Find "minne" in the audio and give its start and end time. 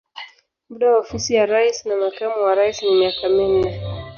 3.35-3.71